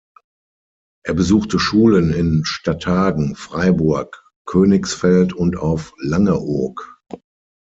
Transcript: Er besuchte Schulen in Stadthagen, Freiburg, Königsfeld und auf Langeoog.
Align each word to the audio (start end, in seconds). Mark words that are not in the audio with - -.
Er 1.05 1.13
besuchte 1.13 1.59
Schulen 1.59 2.11
in 2.11 2.43
Stadthagen, 2.43 3.35
Freiburg, 3.35 4.23
Königsfeld 4.47 5.31
und 5.31 5.57
auf 5.57 5.93
Langeoog. 5.99 6.99